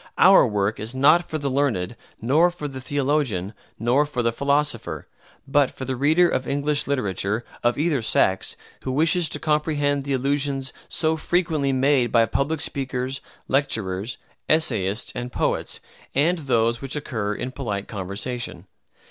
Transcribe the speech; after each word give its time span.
Our 0.17 0.47
work 0.47 0.79
is 0.79 0.95
not 0.95 1.29
for 1.29 1.37
the 1.37 1.47
learned, 1.51 1.95
nor 2.19 2.49
for 2.49 2.67
the 2.67 2.81
theologian, 2.81 3.53
nor 3.77 4.07
for 4.07 4.23
the 4.23 4.31
philosopher, 4.33 5.07
but 5.47 5.69
for 5.69 5.85
the 5.85 5.95
reader 5.95 6.27
of 6.27 6.47
English 6.47 6.87
literature, 6.87 7.45
of 7.61 7.77
either 7.77 8.01
sex, 8.01 8.57
who 8.81 8.91
wishes 8.91 9.29
to 9.29 9.37
comprehend 9.37 10.03
the 10.03 10.13
allusions 10.13 10.73
so 10.89 11.17
frequently 11.17 11.71
made 11.71 12.11
by 12.11 12.25
public 12.25 12.61
speakers, 12.61 13.21
lecturers, 13.47 14.17
essayists, 14.49 15.11
and 15.13 15.31
poets, 15.31 15.79
and 16.15 16.39
those 16.39 16.81
which 16.81 16.95
occur 16.95 17.35
in 17.35 17.51
polite 17.51 17.87
conversation. 17.87 18.65